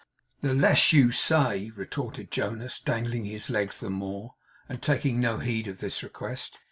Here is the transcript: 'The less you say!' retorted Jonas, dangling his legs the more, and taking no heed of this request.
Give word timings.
'The 0.41 0.55
less 0.55 0.91
you 0.93 1.11
say!' 1.11 1.69
retorted 1.75 2.31
Jonas, 2.31 2.79
dangling 2.79 3.23
his 3.25 3.51
legs 3.51 3.79
the 3.79 3.89
more, 3.91 4.33
and 4.67 4.81
taking 4.81 5.19
no 5.19 5.37
heed 5.37 5.67
of 5.67 5.77
this 5.77 6.01
request. 6.01 6.57